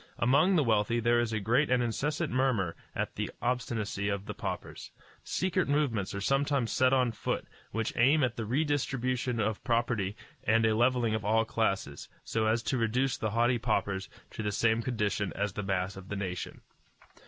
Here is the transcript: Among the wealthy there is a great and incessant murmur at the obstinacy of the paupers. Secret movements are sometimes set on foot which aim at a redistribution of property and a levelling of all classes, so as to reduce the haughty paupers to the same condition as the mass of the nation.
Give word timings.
Among 0.17 0.55
the 0.55 0.63
wealthy 0.63 0.99
there 0.99 1.19
is 1.19 1.31
a 1.31 1.39
great 1.39 1.69
and 1.69 1.83
incessant 1.83 2.33
murmur 2.33 2.75
at 2.95 3.13
the 3.13 3.29
obstinacy 3.39 4.09
of 4.09 4.25
the 4.25 4.33
paupers. 4.33 4.89
Secret 5.23 5.69
movements 5.69 6.15
are 6.15 6.21
sometimes 6.21 6.71
set 6.71 6.91
on 6.91 7.11
foot 7.11 7.45
which 7.69 7.95
aim 7.95 8.23
at 8.23 8.39
a 8.39 8.43
redistribution 8.43 9.39
of 9.39 9.63
property 9.63 10.17
and 10.43 10.65
a 10.65 10.73
levelling 10.75 11.13
of 11.13 11.23
all 11.23 11.45
classes, 11.45 12.09
so 12.23 12.47
as 12.47 12.63
to 12.63 12.79
reduce 12.79 13.15
the 13.15 13.29
haughty 13.29 13.59
paupers 13.59 14.09
to 14.31 14.41
the 14.41 14.51
same 14.51 14.81
condition 14.81 15.31
as 15.35 15.53
the 15.53 15.61
mass 15.61 15.95
of 15.95 16.09
the 16.09 16.15
nation. 16.15 16.61